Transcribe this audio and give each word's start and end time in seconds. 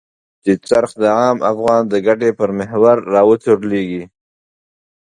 چې 0.43 0.51
څرخ 0.67 0.91
د 1.01 1.03
عام 1.19 1.37
افغان 1.51 1.81
د 1.87 1.95
ګټې 2.07 2.29
پر 2.39 2.49
محور 2.59 2.97
را 3.13 3.21
وچورليږي. 3.29 4.03